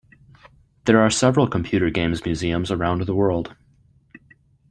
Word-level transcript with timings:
There 0.85 0.97
are 0.99 1.11
several 1.11 1.47
computer 1.47 1.91
games 1.91 2.25
museums 2.25 2.71
around 2.71 3.03
the 3.05 3.13
world. 3.13 3.55